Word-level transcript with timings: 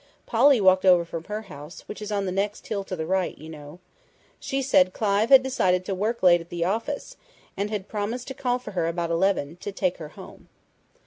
Polly 0.25 0.59
walked 0.59 0.83
over 0.83 1.05
from 1.05 1.25
her 1.25 1.43
house, 1.43 1.81
which 1.81 2.01
is 2.01 2.11
on 2.11 2.25
the 2.25 2.31
next 2.31 2.65
hill 2.65 2.83
to 2.85 2.95
the 2.95 3.05
right, 3.05 3.37
you 3.37 3.47
know. 3.47 3.79
She 4.39 4.63
said 4.63 4.93
Clive 4.93 5.29
had 5.29 5.43
decided 5.43 5.85
to 5.85 5.93
work 5.93 6.23
late 6.23 6.41
at 6.41 6.49
the 6.49 6.65
office, 6.65 7.17
and 7.55 7.69
had 7.69 7.87
promised 7.87 8.27
to 8.29 8.33
call 8.33 8.57
for 8.57 8.71
her 8.71 8.87
about 8.87 9.11
eleven, 9.11 9.57
to 9.57 9.71
take 9.71 9.97
her 9.97 10.09
home." 10.17 10.49